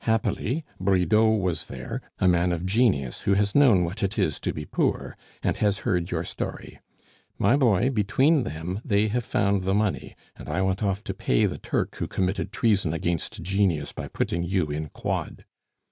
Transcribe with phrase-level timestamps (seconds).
[0.00, 4.52] Happily, Bridau was there a man of genius, who has known what it is to
[4.52, 6.80] be poor, and has heard your story.
[7.38, 11.46] My boy, between them they have found the money, and I went off to pay
[11.46, 15.44] the Turk who committed treason against genius by putting you in quod.